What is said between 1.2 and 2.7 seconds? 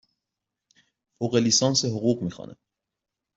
لیسانس حقوق می خوانم.